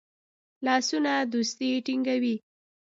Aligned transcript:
لاسونه 0.65 1.13
دوستی 1.31 1.69
ټینګوي 1.85 2.35